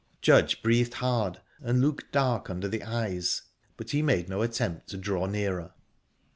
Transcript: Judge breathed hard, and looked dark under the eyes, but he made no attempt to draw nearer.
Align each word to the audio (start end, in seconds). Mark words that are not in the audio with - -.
Judge 0.19 0.63
breathed 0.63 0.95
hard, 0.95 1.41
and 1.61 1.79
looked 1.79 2.11
dark 2.11 2.49
under 2.49 2.67
the 2.67 2.81
eyes, 2.81 3.43
but 3.77 3.91
he 3.91 4.01
made 4.01 4.29
no 4.29 4.41
attempt 4.41 4.87
to 4.87 4.97
draw 4.97 5.27
nearer. 5.27 5.75